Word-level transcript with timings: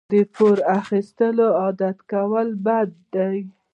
د 0.13 0.13
پور 0.35 0.57
اخیستل 0.79 1.37
عادت 1.61 1.97
کول 2.11 2.47
بد 2.65 2.89
دي. 3.13 3.37